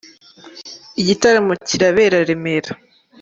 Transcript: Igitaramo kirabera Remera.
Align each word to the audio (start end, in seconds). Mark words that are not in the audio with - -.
Igitaramo 1.01 1.53
kirabera 1.67 2.17
Remera. 2.29 2.71